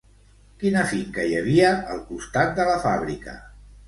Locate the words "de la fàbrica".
2.61-3.37